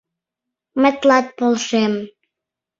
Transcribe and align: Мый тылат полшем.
Мый 0.81 0.93
тылат 0.99 1.27
полшем. 1.37 1.93